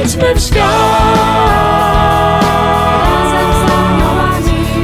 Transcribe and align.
Idźmy 0.00 0.34
w 0.34 0.40
świat. 0.40 0.72
Razem 3.02 3.52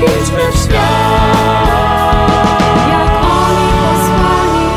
Idźmy 0.03 0.53
w 0.53 0.57
świat. 0.57 1.69
jak 2.88 3.10
oni 3.25 3.68
posłani. 3.83 4.68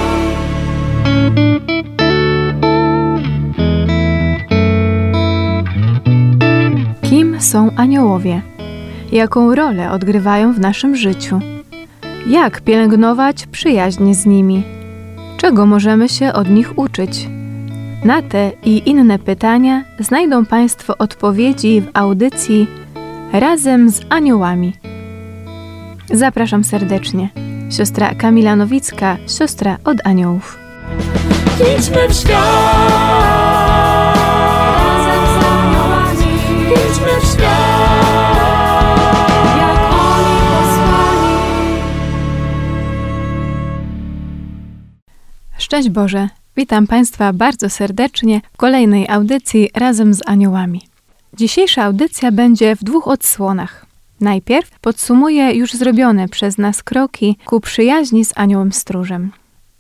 Kim 7.01 7.41
są 7.41 7.71
aniołowie? 7.75 8.41
Jaką 9.11 9.55
rolę 9.55 9.91
odgrywają 9.91 10.53
w 10.53 10.59
naszym 10.59 10.95
życiu? 10.95 11.39
Jak 12.27 12.61
pielęgnować 12.61 13.47
przyjaźń 13.47 14.13
z 14.13 14.25
nimi? 14.25 14.63
Czego 15.37 15.65
możemy 15.65 16.09
się 16.09 16.33
od 16.33 16.49
nich 16.49 16.77
uczyć? 16.79 17.27
Na 18.05 18.21
te 18.21 18.51
i 18.63 18.89
inne 18.89 19.19
pytania 19.19 19.83
znajdą 19.99 20.45
Państwo 20.45 20.97
odpowiedzi 20.97 21.81
w 21.81 21.89
audycji 21.93 22.67
Razem 23.33 23.89
z 23.89 24.01
Aniołami. 24.09 24.73
Zapraszam 26.13 26.63
serdecznie. 26.63 27.29
Siostra 27.71 28.15
Kamila 28.15 28.55
Nowicka, 28.55 29.17
siostra 29.37 29.77
od 29.83 29.97
aniołów. 30.07 30.59
Idźmy 31.77 32.09
w 32.09 32.13
świat. 32.13 32.55
Razem 34.77 35.25
z 35.25 35.45
aniołami, 35.45 36.33
Idźmy 36.71 37.21
w 37.21 37.25
świat. 37.25 38.37
jak 39.57 39.79
oni 39.93 40.35
posłani. 40.51 41.81
Szczęść 45.57 45.89
Boże! 45.89 46.40
Witam 46.57 46.87
Państwa 46.87 47.33
bardzo 47.33 47.69
serdecznie 47.69 48.41
w 48.53 48.57
kolejnej 48.57 49.09
audycji 49.09 49.69
razem 49.75 50.13
z 50.13 50.21
aniołami. 50.25 50.81
Dzisiejsza 51.33 51.83
audycja 51.83 52.31
będzie 52.31 52.75
w 52.75 52.83
dwóch 52.83 53.07
odsłonach. 53.07 53.85
Najpierw 54.21 54.79
podsumuję 54.79 55.53
już 55.53 55.73
zrobione 55.73 56.27
przez 56.29 56.57
nas 56.57 56.83
kroki 56.83 57.37
ku 57.45 57.59
przyjaźni 57.59 58.25
z 58.25 58.33
aniołem 58.35 58.71
stróżem. 58.71 59.31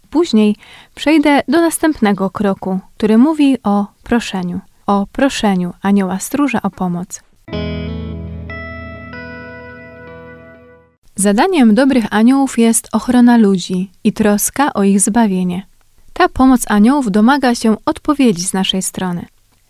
Później 0.09 0.55
przejdę 0.95 1.41
do 1.47 1.61
następnego 1.61 2.29
kroku, 2.29 2.79
który 2.97 3.17
mówi 3.17 3.57
o 3.63 3.85
proszeniu. 4.03 4.59
O 4.87 5.07
proszeniu 5.11 5.73
anioła 5.81 6.19
stróża 6.19 6.61
o 6.61 6.69
pomoc. 6.69 7.21
Zadaniem 11.15 11.75
dobrych 11.75 12.05
aniołów 12.09 12.59
jest 12.59 12.89
ochrona 12.91 13.37
ludzi 13.37 13.91
i 14.03 14.13
troska 14.13 14.73
o 14.73 14.83
ich 14.83 14.99
zbawienie. 14.99 15.70
Ta 16.21 16.29
pomoc 16.29 16.61
aniołów 16.67 17.11
domaga 17.11 17.55
się 17.55 17.75
odpowiedzi 17.85 18.43
z 18.43 18.53
naszej 18.53 18.81
strony. 18.81 19.25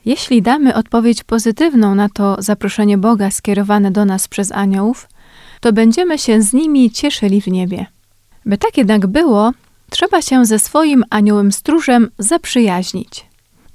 Jeśli 0.06 0.42
damy 0.42 0.76
odpowiedź 0.76 1.24
pozytywną 1.24 1.96
na 1.96 2.10
to 2.10 2.36
zaproszenie 2.40 2.98
Boga 2.98 3.32
skierowane 3.32 3.92
do 3.92 4.06
nas 4.06 4.28
przez 4.28 4.52
aniołów, 4.52 5.08
to 5.60 5.74
będziemy 5.74 6.18
się 6.18 6.42
z 6.42 6.54
nimi 6.54 6.92
cieszyli 6.92 7.42
w 7.42 7.48
niebie. 7.48 7.86
By 8.46 8.58
tak 8.58 8.78
jednak 8.78 9.08
było, 9.08 9.52
trzeba 9.90 10.22
się 10.22 10.46
ze 10.46 10.60
swoim 10.60 11.04
aniołem 11.10 11.52
stróżem 11.52 12.10
zaprzyjaźnić. 12.18 13.26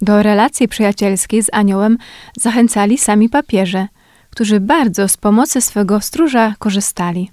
Do 0.03 0.23
relacji 0.23 0.69
przyjacielskiej 0.69 1.43
z 1.43 1.49
aniołem 1.53 1.99
zachęcali 2.37 2.99
sami 2.99 3.29
papieże, 3.29 3.89
którzy 4.31 4.61
bardzo 4.61 5.09
z 5.09 5.17
pomocy 5.17 5.61
swego 5.61 6.01
stróża 6.01 6.55
korzystali. 6.59 7.31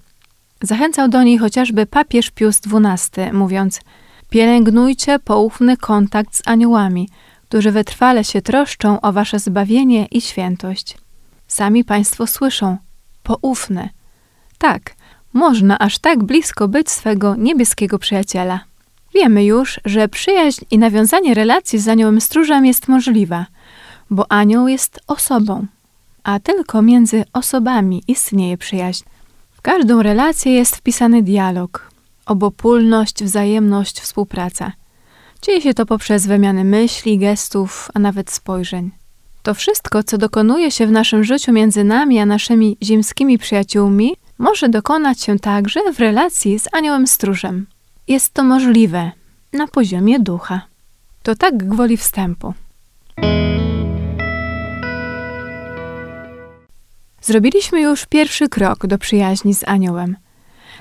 Zachęcał 0.62 1.10
do 1.10 1.24
niej 1.24 1.38
chociażby 1.38 1.86
papież 1.86 2.32
Pius 2.32 2.62
XII, 2.66 3.34
mówiąc: 3.34 3.80
Pielęgnujcie 4.34 5.20
poufny 5.20 5.78
kontakt 5.78 6.36
z 6.36 6.42
aniołami, 6.46 7.10
którzy 7.50 7.72
wytrwale 7.72 8.24
się 8.24 8.42
troszczą 8.42 9.02
o 9.02 9.14
wasze 9.14 9.40
zbawienie 9.40 10.06
i 10.06 10.22
świętość. 10.22 10.98
Sami 11.48 11.84
Państwo 11.84 12.28
słyszą: 12.28 12.78
poufne. 13.24 13.90
Tak, 14.58 14.96
można 15.34 15.80
aż 15.80 16.00
tak 16.00 16.24
blisko 16.24 16.68
być 16.68 16.90
swego 16.90 17.36
niebieskiego 17.36 18.00
przyjaciela. 18.00 18.60
Wiemy 19.14 19.46
już, 19.46 19.80
że 19.86 20.08
przyjaźń 20.08 20.66
i 20.72 20.78
nawiązanie 20.78 21.34
relacji 21.34 21.80
z 21.80 21.88
aniołem 21.88 22.22
stróżem 22.22 22.66
jest 22.66 22.88
możliwa, 22.88 23.46
bo 24.10 24.32
anioł 24.32 24.68
jest 24.68 25.00
osobą, 25.08 25.66
a 26.24 26.40
tylko 26.40 26.82
między 26.82 27.24
osobami 27.34 28.04
istnieje 28.08 28.58
przyjaźń. 28.58 29.04
W 29.52 29.62
każdą 29.62 30.02
relację 30.02 30.54
jest 30.54 30.76
wpisany 30.76 31.24
dialog, 31.24 31.93
obopólność, 32.26 33.24
wzajemność, 33.24 34.00
współpraca. 34.02 34.72
Dzieje 35.42 35.62
się 35.62 35.74
to 35.74 35.86
poprzez 35.86 36.28
wymianę 36.28 36.64
myśli, 36.64 37.18
gestów, 37.18 37.90
a 37.94 38.00
nawet 38.00 38.32
spojrzeń. 38.32 38.92
To 39.44 39.54
wszystko, 39.54 40.04
co 40.04 40.18
dokonuje 40.18 40.72
się 40.72 40.88
w 40.88 40.92
naszym 40.92 41.24
życiu 41.24 41.54
między 41.54 41.84
nami 41.84 42.20
a 42.20 42.26
naszymi 42.26 42.78
ziemskimi 42.84 43.38
przyjaciółmi, 43.38 44.16
może 44.38 44.70
dokonać 44.70 45.22
się 45.22 45.40
także 45.40 45.80
w 45.94 46.00
relacji 46.00 46.60
z 46.60 46.68
aniołem 46.72 47.08
stróżem. 47.08 47.68
Jest 48.08 48.34
to 48.34 48.44
możliwe 48.44 49.12
na 49.54 49.68
poziomie 49.68 50.20
ducha. 50.20 50.62
To 51.24 51.36
tak 51.36 51.58
gwoli 51.58 51.98
wstępu. 51.98 52.54
Zrobiliśmy 57.22 57.82
już 57.82 58.06
pierwszy 58.06 58.50
krok 58.50 58.88
do 58.88 58.98
przyjaźni 58.98 59.54
z 59.54 59.64
aniołem. 59.68 60.16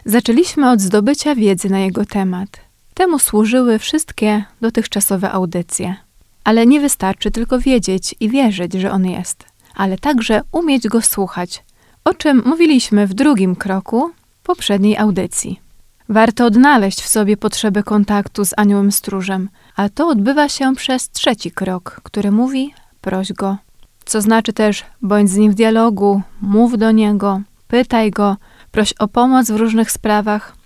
Zaczęliśmy 0.05 0.71
od 0.71 0.81
zdobycia 0.81 1.35
wiedzy 1.35 1.71
na 1.71 1.79
jego 1.79 2.05
temat. 2.05 2.49
Temu 2.95 3.19
służyły 3.19 3.79
wszystkie 3.79 4.45
dotychczasowe 4.61 5.31
audycje. 5.31 5.97
Ale 6.45 6.67
nie 6.67 6.81
wystarczy 6.81 7.31
tylko 7.31 7.59
wiedzieć 7.59 8.15
i 8.21 8.29
wierzyć, 8.29 8.73
że 8.73 8.91
on 8.91 9.07
jest, 9.07 9.45
ale 9.75 9.99
także 9.99 10.43
umieć 10.53 10.89
go 10.89 11.03
słuchać, 11.03 11.65
o 12.05 12.15
czym 12.15 12.43
mówiliśmy 12.47 13.07
w 13.07 13.15
drugim 13.15 13.57
kroku 13.57 14.11
poprzedniej 14.43 14.97
audycji. 14.97 15.61
Warto 16.09 16.47
odnaleźć 16.47 17.03
w 17.03 17.09
sobie 17.09 17.37
potrzebę 17.37 17.83
kontaktu 17.83 18.45
z 18.45 18.55
aniołem 18.57 18.93
stróżem, 18.93 19.49
a 19.77 19.89
to 19.89 20.09
odbywa 20.09 20.49
się 20.49 20.75
przez 20.77 21.11
trzeci 21.11 21.51
krok, 21.51 22.01
który 22.03 22.31
mówi 22.31 22.75
proś 23.01 23.33
go. 23.33 23.57
Co 24.05 24.21
znaczy 24.21 24.53
też 24.53 24.85
bądź 25.03 25.31
z 25.31 25.37
nim 25.37 25.53
w 25.53 25.55
dialogu, 25.55 26.23
mów 26.41 26.79
do 26.79 26.91
niego, 26.91 27.41
pytaj 27.69 28.11
go, 28.11 28.37
proś 28.73 28.93
o 28.93 29.09
pomoc 29.09 29.51
w 29.51 29.57
różnych 29.57 29.91
sprawach. 29.91 30.57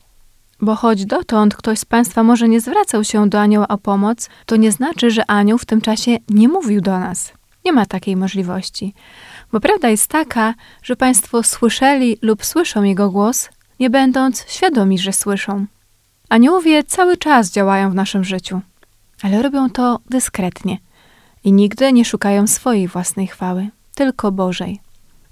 Bo 0.61 0.75
choć 0.75 1.07
dotąd 1.07 1.57
ktoś 1.57 1.79
z 1.79 1.85
Państwa 1.85 2.23
może 2.23 2.49
nie 2.49 2.61
zwracał 2.61 3.05
się 3.05 3.29
do 3.29 3.41
anioła 3.41 3.69
o 3.69 3.79
pomoc, 3.79 4.29
to 4.47 4.57
nie 4.57 4.73
znaczy, 4.73 5.11
że 5.11 5.31
anioł 5.31 5.59
w 5.59 5.65
tym 5.65 5.81
czasie 5.81 6.17
nie 6.29 6.49
mówił 6.49 6.81
do 6.81 6.99
nas. 6.99 7.33
Nie 7.65 7.73
ma 7.73 7.87
takiej 7.87 8.17
możliwości. 8.17 8.95
Bo 9.53 9.61
prawda 9.61 9.89
jest 9.89 10.07
taka, 10.07 10.55
że 10.83 10.97
Państwo 10.97 11.43
słyszeli 11.43 12.19
lub 12.23 12.45
słyszą 12.45 12.83
jego 12.83 13.11
głos, 13.11 13.49
nie 13.81 13.91
będąc 13.91 14.45
świadomi, 14.49 14.99
że 14.99 15.13
słyszą. 15.13 15.67
Aniołowie 16.29 16.85
cały 16.85 17.17
czas 17.17 17.51
działają 17.51 17.91
w 17.91 17.95
naszym 17.95 18.25
życiu, 18.25 18.61
ale 19.23 19.43
robią 19.43 19.71
to 19.71 20.01
dyskretnie 20.11 20.79
i 21.45 21.53
nigdy 21.53 21.93
nie 21.93 22.05
szukają 22.05 22.47
swojej 22.47 22.89
własnej 22.89 23.27
chwały, 23.27 23.69
tylko 23.95 24.33
Bożej. 24.33 24.86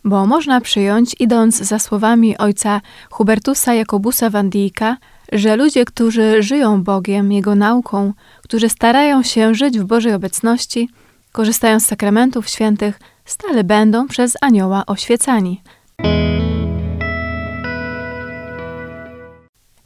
Bo 0.04 0.26
można 0.26 0.60
przyjąć, 0.60 1.16
idąc 1.18 1.56
za 1.56 1.78
słowami 1.78 2.38
ojca 2.38 2.80
Hubertusa 3.10 3.74
Jakobusa 3.74 4.30
van 4.30 4.50
Dijka, 4.50 4.96
że 5.32 5.56
ludzie, 5.56 5.84
którzy 5.84 6.42
żyją 6.42 6.82
Bogiem, 6.82 7.32
Jego 7.32 7.54
nauką, 7.54 8.12
którzy 8.42 8.68
starają 8.68 9.22
się 9.22 9.54
żyć 9.54 9.78
w 9.78 9.84
Bożej 9.84 10.14
obecności, 10.14 10.88
korzystają 11.32 11.80
z 11.80 11.86
sakramentów 11.86 12.48
świętych, 12.48 13.00
stale 13.24 13.64
będą 13.64 14.08
przez 14.08 14.36
anioła 14.40 14.86
oświecani. 14.86 15.62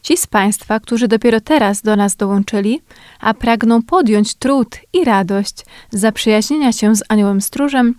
Ci 0.02 0.16
z 0.16 0.26
Państwa, 0.26 0.80
którzy 0.80 1.08
dopiero 1.08 1.40
teraz 1.40 1.82
do 1.82 1.96
nas 1.96 2.16
dołączyli, 2.16 2.80
a 3.20 3.34
pragną 3.34 3.82
podjąć 3.82 4.34
trud 4.34 4.76
i 4.92 5.04
radość 5.04 5.64
zaprzyjaźnienia 5.90 6.72
się 6.72 6.96
z 6.96 7.02
Aniołem 7.08 7.40
Stróżem, 7.40 7.94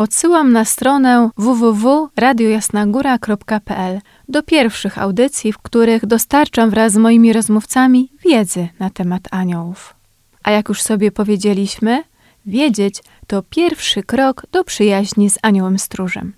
odsyłam 0.00 0.52
na 0.52 0.64
stronę 0.64 1.30
www.radiojasnagóra.pl 1.36 4.00
do 4.28 4.42
pierwszych 4.42 4.98
audycji, 4.98 5.52
w 5.52 5.58
których 5.58 6.06
dostarczam 6.06 6.70
wraz 6.70 6.92
z 6.92 6.96
moimi 6.96 7.32
rozmówcami 7.32 8.12
wiedzy 8.24 8.68
na 8.78 8.90
temat 8.90 9.22
aniołów. 9.30 9.94
A 10.42 10.50
jak 10.50 10.68
już 10.68 10.82
sobie 10.82 11.12
powiedzieliśmy, 11.12 12.02
wiedzieć 12.46 13.02
to 13.26 13.42
pierwszy 13.42 14.02
krok 14.02 14.46
do 14.52 14.64
przyjaźni 14.64 15.30
z 15.30 15.38
Aniołem 15.42 15.78
Stróżem. 15.78 16.32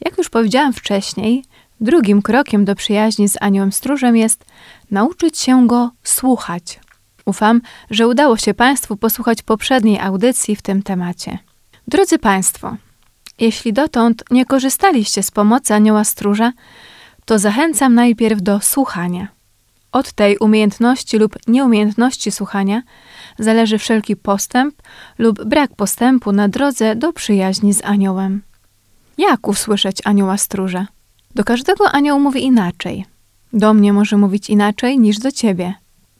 Jak 0.00 0.18
już 0.18 0.30
powiedziałam 0.30 0.72
wcześniej, 0.72 1.44
drugim 1.80 2.22
krokiem 2.22 2.64
do 2.64 2.74
przyjaźni 2.74 3.28
z 3.28 3.36
Aniołem 3.40 3.72
Stróżem 3.72 4.16
jest 4.16 4.44
nauczyć 4.90 5.38
się 5.38 5.66
go 5.66 5.90
słuchać. 6.02 6.83
Ufam, 7.24 7.60
że 7.90 8.08
udało 8.08 8.36
się 8.36 8.54
Państwu 8.54 8.96
posłuchać 8.96 9.42
poprzedniej 9.42 10.00
audycji 10.00 10.56
w 10.56 10.62
tym 10.62 10.82
temacie. 10.82 11.38
Drodzy 11.88 12.18
Państwo, 12.18 12.76
jeśli 13.38 13.72
dotąd 13.72 14.24
nie 14.30 14.46
korzystaliście 14.46 15.22
z 15.22 15.30
pomocy 15.30 15.74
Anioła 15.74 16.04
Stróża, 16.04 16.52
to 17.24 17.38
zachęcam 17.38 17.94
najpierw 17.94 18.42
do 18.42 18.60
słuchania. 18.60 19.28
Od 19.92 20.12
tej 20.12 20.38
umiejętności 20.38 21.18
lub 21.18 21.36
nieumiejętności 21.46 22.32
słuchania 22.32 22.82
zależy 23.38 23.78
wszelki 23.78 24.16
postęp 24.16 24.74
lub 25.18 25.44
brak 25.44 25.76
postępu 25.76 26.32
na 26.32 26.48
drodze 26.48 26.96
do 26.96 27.12
przyjaźni 27.12 27.74
z 27.74 27.84
aniołem. 27.84 28.42
Jak 29.18 29.48
usłyszeć 29.48 29.98
anioła 30.04 30.38
stróża? 30.38 30.86
Do 31.34 31.44
każdego 31.44 31.90
anioł 31.90 32.20
mówi 32.20 32.44
inaczej. 32.44 33.06
Do 33.52 33.74
mnie 33.74 33.92
może 33.92 34.16
mówić 34.16 34.50
inaczej 34.50 34.98
niż 34.98 35.18
do 35.18 35.32
ciebie. 35.32 35.74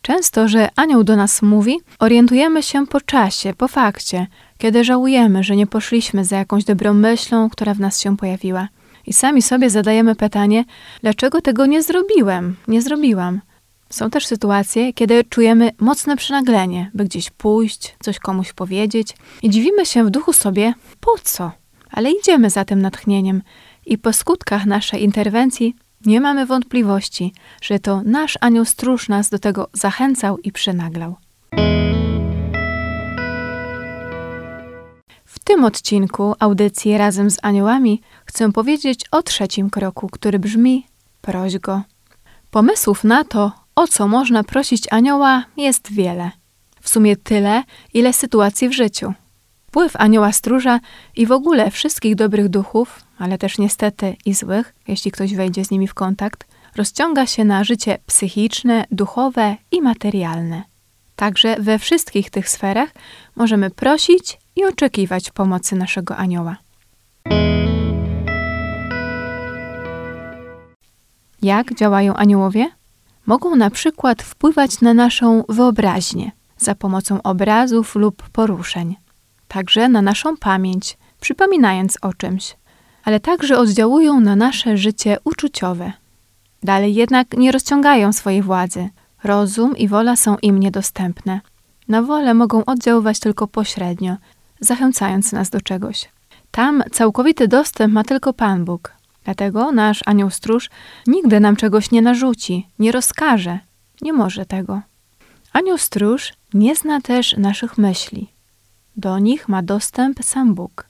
Często, 0.05 0.49
że 0.49 0.69
anioł 0.77 1.05
do 1.05 1.17
nas 1.17 1.43
mówi, 1.43 1.81
orientujemy 1.99 2.62
się 2.62 2.87
po 2.87 3.01
czasie, 3.01 3.55
po 3.55 3.69
fakcie, 3.69 4.27
kiedy 4.59 4.85
żałujemy, 4.85 5.45
że 5.45 5.56
nie 5.56 5.67
poszliśmy 5.67 6.25
za 6.25 6.37
jakąś 6.37 6.65
dobrą 6.65 6.95
myślą, 6.95 7.51
która 7.51 7.75
w 7.75 7.81
nas 7.81 8.01
się 8.01 8.17
pojawiła. 8.17 8.69
I 9.06 9.12
sami 9.12 9.43
sobie 9.43 9.71
zadajemy 9.71 10.15
pytanie, 10.15 10.65
dlaczego 11.03 11.41
tego 11.41 11.67
nie 11.67 11.83
zrobiłem, 11.83 12.56
nie 12.69 12.83
zrobiłam. 12.83 13.41
Są 13.91 14.11
też 14.11 14.27
sytuacje, 14.27 14.93
kiedy 14.93 15.25
czujemy 15.25 15.71
mocne 15.79 16.17
przynaglenie, 16.17 16.91
by 16.95 17.05
gdzieś 17.05 17.31
pójść, 17.31 17.97
coś 18.00 18.19
komuś 18.19 18.53
powiedzieć 18.53 19.17
i 19.43 19.50
dziwimy 19.50 19.87
się 19.87 20.05
w 20.05 20.11
duchu 20.11 20.33
sobie, 20.33 20.75
po 21.00 21.15
co? 21.23 21.53
Ale 21.91 22.11
idziemy 22.12 22.50
za 22.50 22.65
tym 22.65 22.83
natchnieniem 22.83 23.43
i 23.87 23.99
po 23.99 24.12
skutkach 24.12 24.67
naszej 24.67 25.03
interwencji 25.03 25.77
nie 26.06 26.21
mamy 26.21 26.47
wątpliwości, 26.47 27.33
że 27.62 27.79
to 27.79 28.03
nasz 28.05 28.39
anioł 28.41 28.65
stróż 28.65 29.09
nas 29.09 29.31
do 29.31 29.39
tego 29.39 29.69
zachęcał 29.73 30.39
i 30.39 30.53
przynaglał. 30.53 31.17
W 35.25 35.39
tym 35.45 35.65
odcinku 35.65 36.35
audycji 36.39 36.99
razem 36.99 37.31
z 37.31 37.39
aniołami 37.43 38.01
chcę 38.25 38.53
powiedzieć 38.53 39.05
o 39.11 39.23
trzecim 39.23 39.71
kroku, 39.71 40.09
który 40.09 40.39
brzmi 40.39 40.87
proś 41.21 41.59
go. 41.59 41.83
Pomysłów 42.50 43.05
na 43.05 43.25
to, 43.25 43.53
o 43.77 43.87
co 43.87 44.09
można 44.09 44.45
prosić 44.45 44.93
anioła, 44.93 45.45
jest 45.57 45.93
wiele. 45.93 46.31
W 46.81 46.89
sumie 46.89 47.17
tyle, 47.17 47.62
ile 47.95 48.12
sytuacji 48.12 48.69
w 48.69 48.73
życiu. 48.73 49.12
Wpływ 49.75 49.97
anioła 49.97 50.32
stróża 50.32 50.81
i 51.17 51.26
w 51.26 51.32
ogóle 51.32 51.71
wszystkich 51.71 52.15
dobrych 52.15 52.49
duchów, 52.49 53.00
ale 53.19 53.38
też 53.38 53.59
niestety 53.59 54.17
i 54.25 54.35
złych, 54.35 54.75
jeśli 54.88 55.11
ktoś 55.11 55.35
wejdzie 55.35 55.65
z 55.65 55.71
nimi 55.71 55.88
w 55.88 55.94
kontakt, 55.94 56.47
rozciąga 56.76 57.26
się 57.26 57.44
na 57.44 57.65
życie 57.65 57.99
psychiczne, 58.06 58.85
duchowe 58.91 59.56
i 59.71 59.82
materialne. 59.82 60.62
Także 61.17 61.56
we 61.59 61.79
wszystkich 61.79 62.31
tych 62.31 62.49
sferach 62.49 62.91
możemy 63.37 63.71
prosić 63.71 64.38
i 64.56 64.65
oczekiwać 64.65 65.31
pomocy 65.31 65.76
naszego 65.76 66.17
anioła. 66.17 66.56
Jak 71.43 71.75
działają 71.75 72.15
aniołowie? 72.15 72.71
Mogą 73.26 73.56
na 73.56 73.71
przykład 73.71 74.23
wpływać 74.23 74.81
na 74.81 74.94
naszą 74.94 75.44
wyobraźnię 75.49 76.31
za 76.59 76.75
pomocą 76.75 77.23
obrazów 77.23 77.94
lub 77.94 78.23
poruszeń, 78.29 78.97
także 79.49 79.88
na 79.88 80.02
naszą 80.02 80.37
pamięć, 80.37 80.96
przypominając 81.20 81.99
o 82.02 82.14
czymś, 82.14 82.56
ale 83.05 83.20
także 83.20 83.58
oddziałują 83.58 84.20
na 84.20 84.37
nasze 84.37 84.76
życie 84.76 85.17
uczuciowe. 85.25 85.93
Dalej 86.62 86.94
jednak 86.94 87.37
nie 87.37 87.52
rozciągają 87.52 88.12
swojej 88.12 88.43
władzy. 88.43 88.88
Rozum 89.25 89.76
i 89.76 89.88
wola 89.88 90.17
są 90.17 90.37
im 90.43 90.61
niedostępne. 90.61 91.41
Na 91.88 92.02
wolę 92.02 92.35
mogą 92.35 92.64
oddziaływać 92.64 93.20
tylko 93.20 93.46
pośrednio, 93.46 94.17
zachęcając 94.61 95.32
nas 95.32 95.50
do 95.50 95.61
czegoś. 95.61 96.08
Tam 96.50 96.82
całkowity 96.93 97.49
dostęp 97.49 97.94
ma 97.94 98.05
tylko 98.05 98.32
Pan 98.32 98.64
Bóg. 98.64 98.93
Dlatego 99.25 99.73
nasz 99.73 100.00
anioł 100.06 100.31
stróż 100.31 100.70
nigdy 101.06 101.40
nam 101.40 101.56
czegoś 101.56 101.90
nie 101.90 102.02
narzuci, 102.02 102.69
nie 102.79 102.93
rozkaże, 102.93 103.58
nie 104.02 104.12
może 104.12 104.47
tego. 104.47 104.81
Anioł 105.52 105.79
stróż 105.79 106.32
nie 106.55 106.76
zna 106.76 107.00
też 107.00 107.37
naszych 107.37 107.79
myśli. 107.79 108.34
Do 108.96 109.19
nich 109.19 109.49
ma 109.49 109.62
dostęp 109.62 110.25
sam 110.25 110.55
Bóg. 110.55 110.88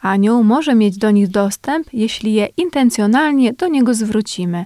Anioł 0.00 0.44
może 0.44 0.74
mieć 0.74 0.98
do 0.98 1.10
nich 1.10 1.28
dostęp, 1.28 1.86
jeśli 1.92 2.34
je 2.34 2.48
intencjonalnie 2.56 3.52
do 3.52 3.68
niego 3.68 3.94
zwrócimy, 3.94 4.64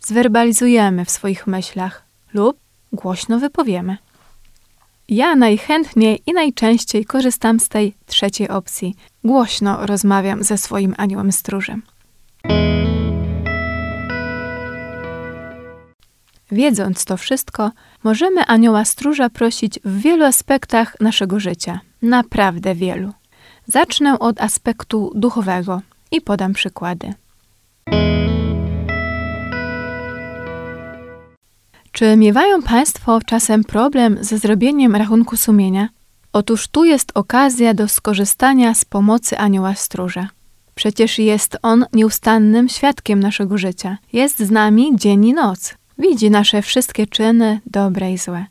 zwerbalizujemy 0.00 1.04
w 1.04 1.10
swoich 1.10 1.46
myślach 1.46 2.04
lub 2.34 2.56
głośno 2.92 3.38
wypowiemy. 3.38 3.96
Ja 5.08 5.36
najchętniej 5.36 6.22
i 6.26 6.32
najczęściej 6.32 7.04
korzystam 7.04 7.60
z 7.60 7.68
tej 7.68 7.94
trzeciej 8.06 8.48
opcji. 8.48 8.96
Głośno 9.24 9.86
rozmawiam 9.86 10.42
ze 10.42 10.58
swoim 10.58 10.94
aniołem 10.98 11.32
stróżem. 11.32 11.82
Wiedząc 16.52 17.04
to 17.04 17.16
wszystko, 17.16 17.70
możemy 18.04 18.46
anioła 18.46 18.84
stróża 18.84 19.30
prosić 19.30 19.80
w 19.84 20.00
wielu 20.00 20.24
aspektach 20.24 20.96
naszego 21.00 21.40
życia. 21.40 21.80
Naprawdę 22.02 22.74
wielu. 22.74 23.12
Zacznę 23.66 24.18
od 24.18 24.40
aspektu 24.40 25.12
duchowego 25.14 25.80
i 26.10 26.20
podam 26.20 26.52
przykłady. 26.52 27.14
Czy 31.92 32.16
miewają 32.16 32.62
Państwo 32.62 33.20
czasem 33.26 33.64
problem 33.64 34.18
ze 34.20 34.38
zrobieniem 34.38 34.96
rachunku 34.96 35.36
sumienia? 35.36 35.88
Otóż 36.32 36.68
tu 36.68 36.84
jest 36.84 37.12
okazja 37.14 37.74
do 37.74 37.88
skorzystania 37.88 38.74
z 38.74 38.84
pomocy 38.84 39.38
anioła 39.38 39.74
stróża. 39.74 40.28
Przecież 40.74 41.18
jest 41.18 41.58
on 41.62 41.86
nieustannym 41.92 42.68
świadkiem 42.68 43.20
naszego 43.20 43.58
życia. 43.58 43.98
Jest 44.12 44.38
z 44.38 44.50
nami 44.50 44.96
dzień 44.96 45.24
i 45.24 45.34
noc. 45.34 45.74
Widzi 45.98 46.30
nasze 46.30 46.62
wszystkie 46.62 47.06
czyny, 47.06 47.60
dobre 47.66 48.12
i 48.12 48.18
złe. 48.18 48.46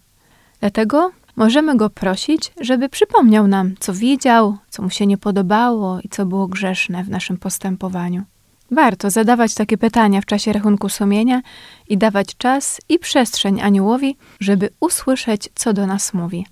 Dlatego 0.59 1.11
możemy 1.41 1.77
go 1.77 1.89
prosić, 1.89 2.51
żeby 2.61 2.89
przypomniał 2.89 3.47
nam, 3.47 3.75
co 3.79 3.93
widział, 3.93 4.57
co 4.69 4.81
mu 4.81 4.89
się 4.89 5.07
nie 5.07 5.17
podobało 5.17 5.99
i 5.99 6.09
co 6.09 6.25
było 6.25 6.47
grzeszne 6.47 7.03
w 7.03 7.09
naszym 7.09 7.37
postępowaniu. 7.37 8.23
Warto 8.71 9.09
zadawać 9.09 9.53
takie 9.53 9.77
pytania 9.77 10.21
w 10.21 10.25
czasie 10.25 10.53
rachunku 10.53 10.89
sumienia 10.89 11.41
i 11.89 11.97
dawać 11.97 12.37
czas 12.37 12.81
i 12.89 12.99
przestrzeń 12.99 13.61
aniołowi, 13.61 14.17
żeby 14.39 14.69
usłyszeć, 14.79 15.49
co 15.55 15.73
do 15.73 15.87
nas 15.87 16.13
mówi. 16.13 16.45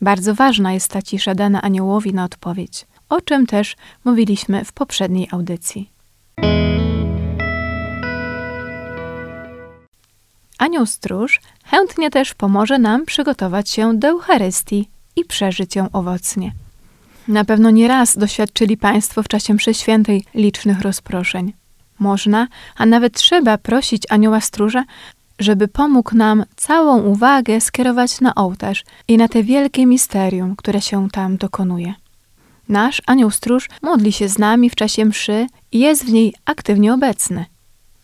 Bardzo 0.00 0.34
ważna 0.34 0.72
jest 0.72 0.88
ta 0.88 1.02
cisza 1.02 1.34
dana 1.34 1.62
aniołowi 1.62 2.14
na 2.14 2.24
odpowiedź, 2.24 2.86
o 3.08 3.20
czym 3.20 3.46
też 3.46 3.76
mówiliśmy 4.04 4.64
w 4.64 4.72
poprzedniej 4.72 5.28
audycji. 5.30 5.90
Anioł 10.60 10.86
stróż 10.86 11.40
chętnie 11.64 12.10
też 12.10 12.34
pomoże 12.34 12.78
nam 12.78 13.06
przygotować 13.06 13.70
się 13.70 13.98
do 13.98 14.08
Eucharystii 14.08 14.88
i 15.16 15.24
przeżyć 15.24 15.76
ją 15.76 15.88
owocnie. 15.92 16.52
Na 17.28 17.44
pewno 17.44 17.70
nie 17.70 17.88
raz 17.88 18.18
doświadczyli 18.18 18.76
Państwo 18.76 19.22
w 19.22 19.28
czasie 19.28 19.54
mszy 19.54 19.74
świętej 19.74 20.24
licznych 20.34 20.80
rozproszeń. 20.80 21.52
Można, 21.98 22.48
a 22.76 22.86
nawet 22.86 23.14
trzeba 23.14 23.58
prosić 23.58 24.02
anioła 24.10 24.40
stróża, 24.40 24.84
żeby 25.38 25.68
pomógł 25.68 26.16
nam 26.16 26.44
całą 26.56 27.02
uwagę 27.02 27.60
skierować 27.60 28.20
na 28.20 28.34
ołtarz 28.34 28.84
i 29.08 29.16
na 29.16 29.28
te 29.28 29.42
wielkie 29.42 29.86
misterium, 29.86 30.56
które 30.56 30.80
się 30.80 31.10
tam 31.10 31.36
dokonuje. 31.36 31.94
Nasz 32.68 33.02
anioł 33.06 33.30
stróż 33.30 33.68
modli 33.82 34.12
się 34.12 34.28
z 34.28 34.38
nami 34.38 34.70
w 34.70 34.74
czasie 34.74 35.04
mszy 35.04 35.46
i 35.72 35.78
jest 35.78 36.04
w 36.04 36.12
niej 36.12 36.34
aktywnie 36.44 36.94
obecny. 36.94 37.44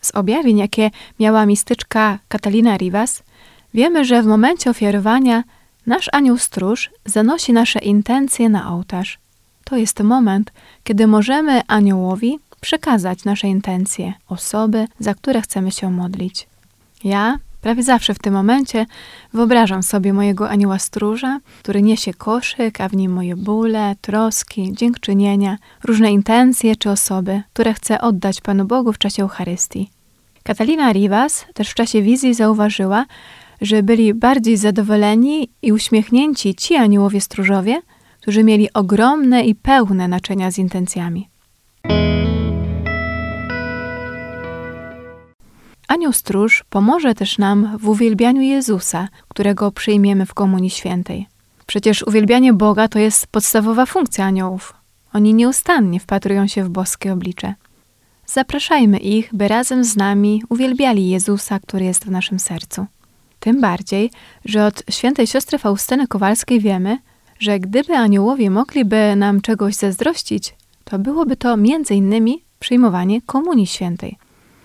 Z 0.07 0.11
objawień, 0.15 0.57
jakie 0.57 0.91
miała 1.19 1.45
mistyczka 1.45 2.19
Catalina 2.27 2.77
Rivas, 2.77 3.23
wiemy, 3.73 4.05
że 4.05 4.23
w 4.23 4.25
momencie 4.25 4.69
ofiarowania 4.69 5.43
nasz 5.85 6.09
anioł 6.13 6.37
stróż 6.37 6.89
zanosi 7.05 7.53
nasze 7.53 7.79
intencje 7.79 8.49
na 8.49 8.73
ołtarz. 8.73 9.19
To 9.63 9.77
jest 9.77 10.03
moment, 10.03 10.51
kiedy 10.83 11.07
możemy 11.07 11.61
aniołowi 11.67 12.39
przekazać 12.61 13.25
nasze 13.25 13.47
intencje, 13.47 14.13
osoby, 14.27 14.87
za 14.99 15.13
które 15.13 15.41
chcemy 15.41 15.71
się 15.71 15.91
modlić. 15.91 16.47
Ja 17.03 17.37
prawie 17.61 17.83
zawsze 17.83 18.13
w 18.13 18.19
tym 18.19 18.33
momencie 18.33 18.85
wyobrażam 19.33 19.83
sobie 19.83 20.13
mojego 20.13 20.49
anioła 20.49 20.79
stróża, 20.79 21.39
który 21.63 21.81
niesie 21.81 22.13
koszyk, 22.13 22.81
a 22.81 22.89
w 22.89 22.95
nim 22.95 23.11
moje 23.11 23.35
bóle, 23.35 23.95
troski, 24.01 24.73
dziękczynienia, 24.73 25.57
różne 25.83 26.11
intencje 26.11 26.75
czy 26.75 26.89
osoby, 26.89 27.41
które 27.53 27.73
chcę 27.73 28.01
oddać 28.01 28.41
Panu 28.41 28.65
Bogu 28.65 28.93
w 28.93 28.97
czasie 28.97 29.23
Eucharystii. 29.23 29.96
Katalina 30.47 30.91
Rivas 30.91 31.45
też 31.53 31.69
w 31.69 31.73
czasie 31.73 32.01
wizji 32.01 32.33
zauważyła, 32.33 33.05
że 33.61 33.83
byli 33.83 34.13
bardziej 34.13 34.57
zadowoleni 34.57 35.49
i 35.61 35.71
uśmiechnięci 35.71 36.55
ci 36.55 36.75
aniołowie 36.75 37.21
stróżowie, 37.21 37.81
którzy 38.21 38.43
mieli 38.43 38.73
ogromne 38.73 39.45
i 39.45 39.55
pełne 39.55 40.07
naczynia 40.07 40.51
z 40.51 40.57
intencjami. 40.57 41.29
Anioł 45.87 46.13
stróż 46.13 46.63
pomoże 46.69 47.15
też 47.15 47.37
nam 47.37 47.77
w 47.77 47.89
uwielbianiu 47.89 48.41
Jezusa, 48.41 49.07
którego 49.27 49.71
przyjmiemy 49.71 50.25
w 50.25 50.33
Komunii 50.33 50.69
Świętej. 50.69 51.27
Przecież 51.65 52.03
uwielbianie 52.03 52.53
Boga 52.53 52.87
to 52.87 52.99
jest 52.99 53.27
podstawowa 53.27 53.85
funkcja 53.85 54.25
aniołów. 54.25 54.73
Oni 55.13 55.33
nieustannie 55.33 55.99
wpatrują 55.99 56.47
się 56.47 56.63
w 56.63 56.69
boskie 56.69 57.13
oblicze. 57.13 57.55
Zapraszajmy 58.29 58.97
ich, 58.97 59.29
by 59.33 59.47
razem 59.47 59.83
z 59.83 59.95
nami 59.95 60.43
uwielbiali 60.49 61.09
Jezusa, 61.09 61.59
który 61.59 61.85
jest 61.85 62.05
w 62.05 62.11
naszym 62.11 62.39
sercu. 62.39 62.85
Tym 63.39 63.61
bardziej, 63.61 64.11
że 64.45 64.65
od 64.65 64.83
świętej 64.89 65.27
siostry 65.27 65.57
Faustyny 65.57 66.07
Kowalskiej 66.07 66.59
wiemy, 66.59 66.97
że 67.39 67.59
gdyby 67.59 67.95
aniołowie 67.95 68.49
mogliby 68.49 69.15
nam 69.15 69.41
czegoś 69.41 69.75
zazdrościć, 69.75 70.55
to 70.83 70.99
byłoby 70.99 71.35
to 71.35 71.57
innymi 71.89 72.43
przyjmowanie 72.59 73.21
Komunii 73.21 73.67
Świętej. 73.67 74.17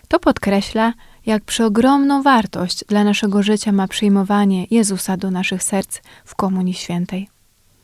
To 0.08 0.18
podkreśla, 0.18 0.92
jak 1.26 1.44
przeogromną 1.44 2.22
wartość 2.22 2.84
dla 2.88 3.04
naszego 3.04 3.42
życia 3.42 3.72
ma 3.72 3.88
przyjmowanie 3.88 4.66
Jezusa 4.70 5.16
do 5.16 5.30
naszych 5.30 5.62
serc 5.62 6.00
w 6.24 6.34
Komunii 6.34 6.74
Świętej. 6.74 7.28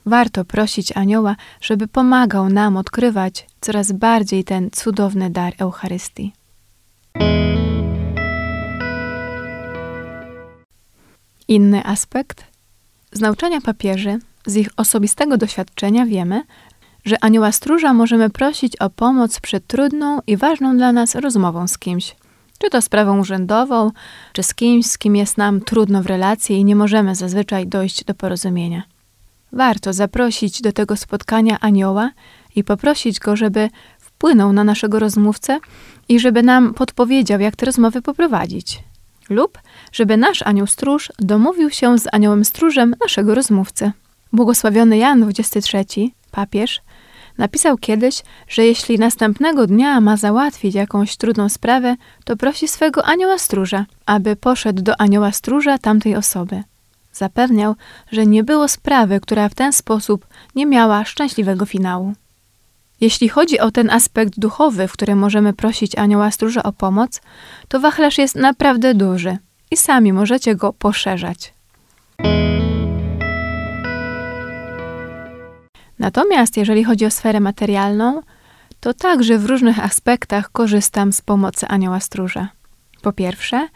Warto 0.08 0.44
prosić 0.44 0.92
anioła, 0.92 1.36
żeby 1.60 1.88
pomagał 1.88 2.48
nam 2.48 2.76
odkrywać 2.76 3.46
coraz 3.60 3.92
bardziej 3.92 4.44
ten 4.44 4.70
cudowny 4.70 5.30
dar 5.30 5.54
Eucharystii. 5.58 6.32
Inny 11.48 11.84
aspekt. 11.84 12.44
Z 13.12 13.20
nauczania 13.20 13.60
papieży, 13.60 14.18
z 14.46 14.56
ich 14.56 14.68
osobistego 14.76 15.36
doświadczenia 15.36 16.06
wiemy, 16.06 16.42
że 17.04 17.24
anioła 17.24 17.52
stróża 17.52 17.92
możemy 17.94 18.30
prosić 18.30 18.76
o 18.76 18.90
pomoc 18.90 19.40
przed 19.40 19.66
trudną 19.66 20.20
i 20.26 20.36
ważną 20.36 20.76
dla 20.76 20.92
nas 20.92 21.14
rozmową 21.14 21.68
z 21.68 21.78
kimś. 21.78 22.16
Czy 22.58 22.70
to 22.70 22.82
sprawą 22.82 23.20
urzędową, 23.20 23.90
czy 24.32 24.42
z 24.42 24.54
kimś, 24.54 24.86
z 24.86 24.98
kim 24.98 25.16
jest 25.16 25.38
nam 25.38 25.60
trudno 25.60 26.02
w 26.02 26.06
relacji 26.06 26.56
i 26.56 26.64
nie 26.64 26.76
możemy 26.76 27.14
zazwyczaj 27.14 27.66
dojść 27.66 28.04
do 28.04 28.14
porozumienia. 28.14 28.97
Warto 29.52 29.92
zaprosić 29.92 30.62
do 30.62 30.72
tego 30.72 30.96
spotkania 30.96 31.60
anioła 31.60 32.10
i 32.56 32.64
poprosić 32.64 33.20
go, 33.20 33.36
żeby 33.36 33.70
wpłynął 33.98 34.52
na 34.52 34.64
naszego 34.64 34.98
rozmówcę 34.98 35.58
i 36.08 36.20
żeby 36.20 36.42
nam 36.42 36.74
podpowiedział, 36.74 37.40
jak 37.40 37.56
te 37.56 37.66
rozmowy 37.66 38.02
poprowadzić. 38.02 38.82
Lub 39.30 39.58
żeby 39.92 40.16
nasz 40.16 40.42
anioł 40.42 40.66
stróż 40.66 41.12
domówił 41.18 41.70
się 41.70 41.98
z 41.98 42.06
aniołem 42.12 42.44
stróżem 42.44 42.94
naszego 43.00 43.34
rozmówcy. 43.34 43.92
Błogosławiony 44.32 44.98
Jan 44.98 45.22
XXIII, 45.22 46.14
papież, 46.30 46.80
napisał 47.38 47.78
kiedyś, 47.78 48.22
że 48.48 48.66
jeśli 48.66 48.98
następnego 48.98 49.66
dnia 49.66 50.00
ma 50.00 50.16
załatwić 50.16 50.74
jakąś 50.74 51.16
trudną 51.16 51.48
sprawę, 51.48 51.96
to 52.24 52.36
prosi 52.36 52.68
swego 52.68 53.04
anioła 53.04 53.38
stróża, 53.38 53.86
aby 54.06 54.36
poszedł 54.36 54.82
do 54.82 55.00
anioła 55.00 55.32
stróża 55.32 55.78
tamtej 55.78 56.16
osoby. 56.16 56.62
Zapewniał, 57.18 57.74
że 58.12 58.26
nie 58.26 58.44
było 58.44 58.68
sprawy, 58.68 59.20
która 59.20 59.48
w 59.48 59.54
ten 59.54 59.72
sposób 59.72 60.26
nie 60.54 60.66
miała 60.66 61.04
szczęśliwego 61.04 61.66
finału. 61.66 62.12
Jeśli 63.00 63.28
chodzi 63.28 63.60
o 63.60 63.70
ten 63.70 63.90
aspekt 63.90 64.38
duchowy, 64.38 64.88
w 64.88 64.92
którym 64.92 65.18
możemy 65.18 65.52
prosić 65.52 65.98
anioła 65.98 66.30
stróża 66.30 66.62
o 66.62 66.72
pomoc, 66.72 67.20
to 67.68 67.80
wachlarz 67.80 68.18
jest 68.18 68.34
naprawdę 68.34 68.94
duży 68.94 69.38
i 69.70 69.76
sami 69.76 70.12
możecie 70.12 70.54
go 70.54 70.72
poszerzać. 70.72 71.52
Natomiast 75.98 76.56
jeżeli 76.56 76.84
chodzi 76.84 77.06
o 77.06 77.10
sferę 77.10 77.40
materialną, 77.40 78.22
to 78.80 78.94
także 78.94 79.38
w 79.38 79.46
różnych 79.46 79.84
aspektach 79.84 80.52
korzystam 80.52 81.12
z 81.12 81.20
pomocy 81.20 81.66
anioła 81.68 82.00
stróża. 82.00 82.48
Po 83.02 83.12
pierwsze, 83.12 83.68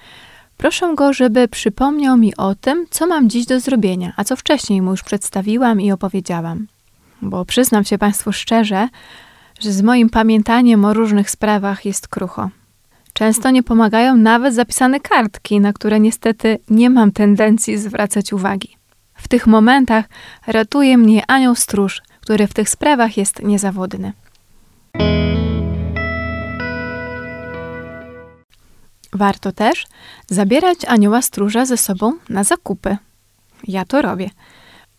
proszę 0.63 0.95
go, 0.95 1.13
żeby 1.13 1.49
przypomniał 1.49 2.17
mi 2.17 2.37
o 2.37 2.55
tym, 2.55 2.87
co 2.91 3.07
mam 3.07 3.31
dziś 3.31 3.47
do 3.47 3.61
zrobienia, 3.61 4.13
a 4.17 4.25
co 4.25 4.37
wcześniej 4.37 4.83
mu 4.83 4.91
już 4.91 5.03
przedstawiłam 5.03 5.81
i 5.81 5.93
opowiedziałam. 5.93 6.67
Bo 7.23 7.45
przyznam 7.45 7.85
się 7.85 7.99
Państwu 7.99 8.33
szczerze, 8.33 8.89
że 9.61 9.73
z 9.73 9.83
moim 9.83 10.11
pamiętaniem 10.11 10.85
o 10.85 10.95
różnych 10.95 11.31
sprawach 11.31 11.85
jest 11.85 12.09
krucho. 12.09 12.51
Często 13.13 13.51
nie 13.51 13.63
pomagają 13.63 14.17
nawet 14.17 14.55
zapisane 14.55 15.01
kartki, 15.01 15.61
na 15.61 15.73
które 15.73 16.01
niestety 16.01 16.59
nie 16.71 16.91
mam 16.91 17.13
tendencji 17.13 17.79
zwracać 17.79 18.33
uwagi. 18.33 18.77
W 19.15 19.29
tych 19.29 19.47
momentach 19.47 20.05
ratuje 20.47 20.99
mnie 20.99 21.23
anioł 21.31 21.55
stróż, 21.55 22.03
który 22.21 22.47
w 22.47 22.55
tych 22.55 22.69
sprawach 22.69 23.17
jest 23.17 23.43
niezawodny. 23.43 24.13
Warto 29.13 29.53
też 29.53 29.87
zabierać 30.27 30.79
anioła 30.85 31.23
stróża 31.23 31.67
ze 31.67 31.77
sobą 31.77 32.13
na 32.29 32.45
zakupy. 32.45 32.97
Ja 33.69 33.85
to 33.85 34.03
robię. 34.03 34.31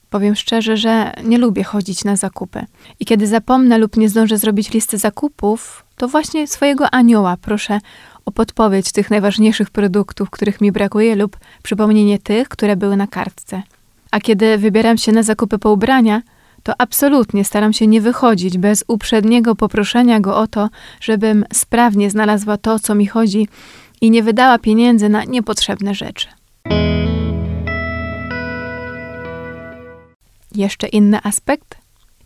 Powiem 0.09 0.35
szczerze, 0.35 0.77
że 0.77 1.13
nie 1.23 1.37
lubię 1.37 1.63
chodzić 1.63 2.03
na 2.03 2.15
zakupy. 2.15 2.65
I 2.99 3.05
kiedy 3.05 3.27
zapomnę 3.27 3.77
lub 3.77 3.97
nie 3.97 4.09
zdążę 4.09 4.37
zrobić 4.37 4.71
listy 4.71 4.97
zakupów, 4.97 5.85
to 5.97 6.07
właśnie 6.07 6.47
swojego 6.47 6.89
anioła 6.93 7.37
proszę 7.41 7.79
o 8.25 8.31
podpowiedź 8.31 8.91
tych 8.91 9.11
najważniejszych 9.11 9.69
produktów, 9.69 10.29
których 10.29 10.61
mi 10.61 10.71
brakuje, 10.71 11.15
lub 11.15 11.37
przypomnienie 11.63 12.19
tych, 12.19 12.49
które 12.49 12.75
były 12.75 12.97
na 12.97 13.07
kartce. 13.07 13.63
A 14.11 14.19
kiedy 14.19 14.57
wybieram 14.57 14.97
się 14.97 15.11
na 15.11 15.23
zakupy 15.23 15.59
po 15.59 15.71
ubrania, 15.71 16.21
to 16.63 16.73
absolutnie 16.77 17.45
staram 17.45 17.73
się 17.73 17.87
nie 17.87 18.01
wychodzić 18.01 18.57
bez 18.57 18.83
uprzedniego 18.87 19.55
poproszenia 19.55 20.19
go 20.19 20.37
o 20.37 20.47
to, 20.47 20.69
żebym 21.01 21.45
sprawnie 21.53 22.09
znalazła 22.09 22.57
to, 22.57 22.79
co 22.79 22.95
mi 22.95 23.07
chodzi 23.07 23.47
i 24.03 24.11
nie 24.11 24.23
wydała 24.23 24.59
pieniędzy 24.59 25.09
na 25.09 25.23
niepotrzebne 25.23 25.95
rzeczy. 25.95 26.27
Jeszcze 30.55 30.87
inny 30.87 31.19
aspekt. 31.23 31.77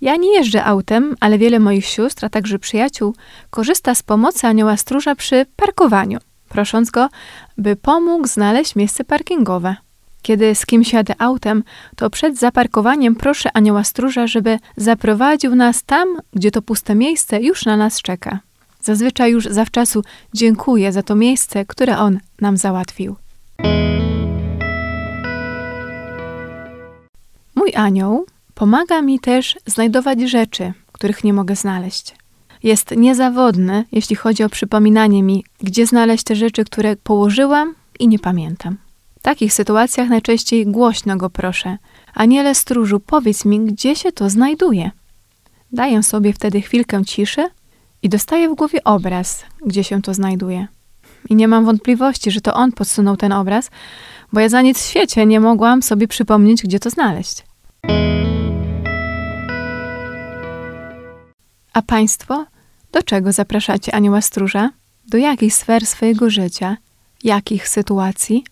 Ja 0.02 0.16
nie 0.16 0.34
jeżdżę 0.34 0.66
autem, 0.66 1.16
ale 1.20 1.38
wiele 1.38 1.60
moich 1.60 1.86
sióstr, 1.86 2.26
a 2.26 2.30
także 2.30 2.60
przyjaciół 2.60 3.16
korzysta 3.50 3.96
z 3.96 4.04
pomocy 4.04 4.48
anioła 4.48 4.78
stróża 4.78 5.16
przy 5.16 5.46
parkowaniu, 5.56 6.20
prosząc 6.50 6.92
go, 6.92 7.10
by 7.58 7.76
pomógł 7.76 8.28
znaleźć 8.28 8.76
miejsce 8.76 9.04
parkingowe. 9.04 9.76
Kiedy 10.22 10.56
z 10.56 10.66
kimś 10.66 10.94
jadę 10.94 11.14
autem, 11.20 11.64
to 11.96 12.10
przed 12.10 12.40
zaparkowaniem 12.40 13.16
proszę 13.16 13.50
anioła 13.54 13.84
stróża, 13.84 14.28
żeby 14.28 14.60
zaprowadził 14.78 15.56
nas 15.56 15.84
tam, 15.84 16.18
gdzie 16.34 16.52
to 16.52 16.62
puste 16.62 16.96
miejsce 16.96 17.42
już 17.42 17.66
na 17.66 17.78
nas 17.78 18.02
czeka. 18.02 18.47
Zazwyczaj 18.88 19.32
już 19.32 19.46
zawczasu 19.46 20.04
dziękuję 20.34 20.92
za 20.92 21.04
to 21.04 21.16
miejsce, 21.16 21.66
które 21.66 21.98
on 21.98 22.20
nam 22.42 22.58
załatwił. 22.58 23.16
Mój 27.56 27.76
anioł 27.76 28.26
pomaga 28.56 29.02
mi 29.02 29.20
też 29.20 29.56
znajdować 29.66 30.22
rzeczy, 30.22 30.74
których 30.92 31.24
nie 31.24 31.34
mogę 31.34 31.56
znaleźć. 31.56 32.16
Jest 32.64 32.92
niezawodny, 32.92 33.86
jeśli 33.92 34.16
chodzi 34.16 34.44
o 34.44 34.50
przypominanie 34.50 35.24
mi, 35.24 35.44
gdzie 35.60 35.86
znaleźć 35.86 36.24
te 36.24 36.36
rzeczy, 36.36 36.66
które 36.66 36.96
położyłam 36.96 37.76
i 38.00 38.08
nie 38.08 38.20
pamiętam. 38.20 38.78
W 39.20 39.22
takich 39.22 39.54
sytuacjach 39.54 40.10
najczęściej 40.10 40.66
głośno 40.66 41.18
go 41.18 41.30
proszę. 41.30 41.78
Aniele 42.14 42.56
stróżu, 42.56 43.00
powiedz 43.00 43.46
mi, 43.46 43.60
gdzie 43.60 43.96
się 43.96 44.12
to 44.12 44.30
znajduje. 44.30 44.92
Daję 45.72 46.04
sobie 46.04 46.34
wtedy 46.34 46.62
chwilkę 46.62 47.06
ciszy 47.06 47.50
i 48.02 48.10
dostaję 48.10 48.50
w 48.50 48.56
głowie 48.56 48.84
obraz, 48.84 49.46
gdzie 49.66 49.84
się 49.84 50.02
to 50.02 50.14
znajduje. 50.14 50.68
I 51.30 51.36
nie 51.36 51.48
mam 51.48 51.66
wątpliwości, 51.66 52.32
że 52.32 52.42
to 52.42 52.54
on 52.54 52.72
podsunął 52.72 53.18
ten 53.18 53.32
obraz, 53.32 53.70
bo 54.34 54.40
ja 54.40 54.50
za 54.50 54.62
nic 54.62 54.80
w 54.80 54.86
świecie 54.86 55.26
nie 55.26 55.40
mogłam 55.40 55.82
sobie 55.82 56.08
przypomnieć, 56.08 56.64
gdzie 56.64 56.80
to 56.80 56.90
znaleźć. 56.90 57.44
A 61.74 61.82
Państwo, 61.82 62.46
do 62.92 63.04
czego 63.04 63.32
zapraszacie 63.32 63.96
anioła 63.96 64.22
stróża? 64.22 64.70
Do 65.08 65.18
jakich 65.18 65.54
sfer 65.54 65.86
swojego 65.86 66.30
życia? 66.30 66.78
Jakich 67.24 67.68
sytuacji? 67.68 68.44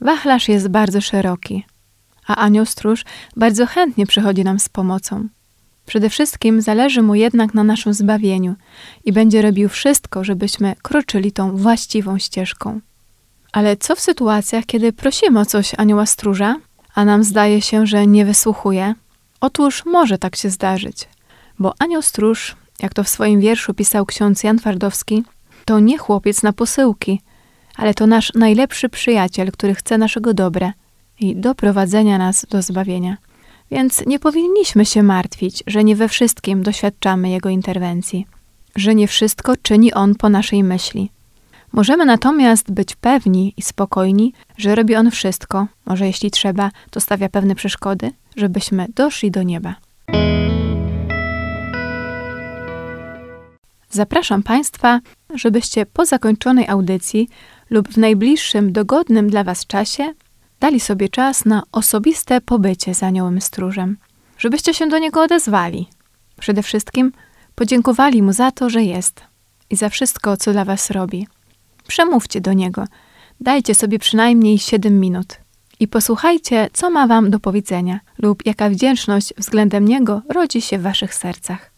Wachlarz 0.00 0.48
jest 0.48 0.68
bardzo 0.68 1.00
szeroki, 1.00 1.64
a 2.26 2.36
anioł 2.36 2.66
stróż 2.66 3.04
bardzo 3.36 3.66
chętnie 3.66 4.06
przychodzi 4.06 4.44
nam 4.44 4.58
z 4.58 4.68
pomocą. 4.68 5.28
Przede 5.86 6.10
wszystkim 6.10 6.60
zależy 6.60 7.02
mu 7.02 7.14
jednak 7.14 7.54
na 7.54 7.64
naszym 7.64 7.94
zbawieniu 7.94 8.54
i 9.04 9.12
będzie 9.12 9.42
robił 9.42 9.68
wszystko, 9.68 10.24
żebyśmy 10.24 10.74
kroczyli 10.82 11.32
tą 11.32 11.56
właściwą 11.56 12.18
ścieżką. 12.18 12.80
Ale 13.52 13.76
co 13.76 13.96
w 13.96 14.00
sytuacjach, 14.00 14.66
kiedy 14.66 14.92
prosimy 14.92 15.40
o 15.40 15.46
coś 15.46 15.72
anioła 15.78 16.06
stróża, 16.06 16.56
a 16.94 17.04
nam 17.04 17.24
zdaje 17.24 17.62
się, 17.62 17.86
że 17.86 18.06
nie 18.06 18.24
wysłuchuje? 18.24 18.94
Otóż 19.40 19.84
może 19.84 20.18
tak 20.18 20.36
się 20.36 20.50
zdarzyć, 20.50 21.08
bo 21.58 21.74
anioł 21.78 22.02
stróż, 22.02 22.56
jak 22.82 22.94
to 22.94 23.04
w 23.04 23.08
swoim 23.08 23.40
wierszu 23.40 23.74
pisał 23.74 24.06
ksiądz 24.06 24.44
Jan 24.44 24.58
Twardowski, 24.58 25.24
to 25.64 25.80
nie 25.80 25.98
chłopiec 25.98 26.42
na 26.42 26.52
posyłki, 26.52 27.20
ale 27.76 27.94
to 27.94 28.06
nasz 28.06 28.32
najlepszy 28.34 28.88
przyjaciel, 28.88 29.52
który 29.52 29.74
chce 29.74 29.98
naszego 29.98 30.34
dobra 30.34 30.72
i 31.20 31.36
doprowadzenia 31.36 32.18
nas 32.18 32.46
do 32.50 32.62
zbawienia. 32.62 33.16
Więc 33.72 34.06
nie 34.06 34.18
powinniśmy 34.18 34.86
się 34.86 35.02
martwić, 35.02 35.62
że 35.66 35.84
nie 35.84 35.96
we 35.96 36.08
wszystkim 36.08 36.62
doświadczamy 36.62 37.30
Jego 37.30 37.48
interwencji, 37.48 38.26
że 38.76 38.94
nie 38.94 39.08
wszystko 39.08 39.56
czyni 39.62 39.92
On 39.92 40.14
po 40.14 40.28
naszej 40.28 40.64
myśli. 40.64 41.10
Możemy 41.72 42.04
natomiast 42.04 42.72
być 42.72 42.96
pewni 42.96 43.54
i 43.56 43.62
spokojni, 43.62 44.32
że 44.58 44.74
robi 44.74 44.96
On 44.96 45.10
wszystko, 45.10 45.66
może 45.86 46.06
jeśli 46.06 46.30
trzeba, 46.30 46.70
to 46.90 47.00
stawia 47.00 47.28
pewne 47.28 47.54
przeszkody, 47.54 48.10
żebyśmy 48.36 48.86
doszli 48.94 49.30
do 49.30 49.42
nieba. 49.42 49.74
Zapraszam 53.90 54.42
Państwa, 54.42 55.00
żebyście 55.34 55.86
po 55.86 56.06
zakończonej 56.06 56.68
audycji 56.68 57.28
lub 57.70 57.88
w 57.88 57.96
najbliższym 57.96 58.72
dogodnym 58.72 59.30
dla 59.30 59.44
Was 59.44 59.66
czasie 59.66 60.14
dali 60.62 60.80
sobie 60.80 61.08
czas 61.08 61.44
na 61.44 61.62
osobiste 61.72 62.40
pobycie 62.40 62.94
z 62.94 63.02
aniołem 63.02 63.40
stróżem, 63.40 63.96
żebyście 64.38 64.74
się 64.74 64.86
do 64.86 64.98
niego 64.98 65.22
odezwali. 65.22 65.88
Przede 66.40 66.62
wszystkim 66.62 67.12
podziękowali 67.54 68.22
mu 68.22 68.32
za 68.32 68.50
to, 68.50 68.70
że 68.70 68.82
jest 68.82 69.20
i 69.70 69.76
za 69.76 69.88
wszystko, 69.88 70.36
co 70.36 70.52
dla 70.52 70.64
was 70.64 70.90
robi. 70.90 71.26
Przemówcie 71.86 72.40
do 72.40 72.52
niego, 72.52 72.84
dajcie 73.40 73.74
sobie 73.74 73.98
przynajmniej 73.98 74.58
7 74.58 75.00
minut 75.00 75.38
i 75.80 75.88
posłuchajcie, 75.88 76.68
co 76.72 76.90
ma 76.90 77.06
wam 77.06 77.30
do 77.30 77.40
powiedzenia 77.40 78.00
lub 78.18 78.46
jaka 78.46 78.70
wdzięczność 78.70 79.34
względem 79.38 79.88
niego 79.88 80.22
rodzi 80.28 80.60
się 80.60 80.78
w 80.78 80.82
waszych 80.82 81.14
sercach. 81.14 81.72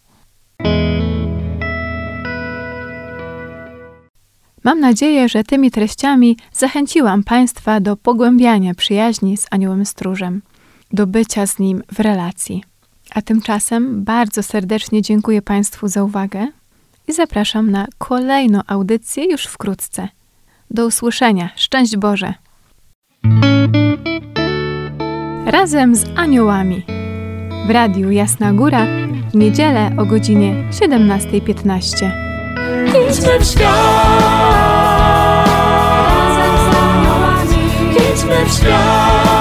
Mam 4.64 4.80
nadzieję, 4.80 5.28
że 5.28 5.44
tymi 5.44 5.70
treściami 5.70 6.36
zachęciłam 6.52 7.22
Państwa 7.22 7.80
do 7.80 7.96
pogłębiania 7.96 8.74
przyjaźni 8.74 9.36
z 9.36 9.46
Aniołem 9.50 9.86
Stróżem, 9.86 10.42
do 10.92 11.06
bycia 11.06 11.46
z 11.46 11.58
nim 11.58 11.82
w 11.92 12.00
relacji. 12.00 12.64
A 13.10 13.22
tymczasem 13.22 14.04
bardzo 14.04 14.42
serdecznie 14.42 15.02
dziękuję 15.02 15.42
Państwu 15.42 15.88
za 15.88 16.04
uwagę 16.04 16.46
i 17.08 17.12
zapraszam 17.12 17.70
na 17.70 17.86
kolejną 17.98 18.60
audycję 18.66 19.30
już 19.30 19.44
wkrótce. 19.44 20.08
Do 20.70 20.86
usłyszenia. 20.86 21.50
Szczęść 21.56 21.96
Boże! 21.96 22.34
Razem 25.46 25.96
z 25.96 26.04
aniołami 26.16 26.82
w 27.66 27.70
Radiu 27.70 28.10
Jasna 28.10 28.52
Góra 28.52 28.86
w 29.30 29.34
niedzielę 29.34 29.90
o 29.98 30.06
godzinie 30.06 30.54
17.15. 30.70 32.33
Idźmy 32.94 33.38
w 33.38 33.44
świat, 33.44 33.70
idźmy 37.90 38.44
w 38.46 38.52
świat. 38.52 39.33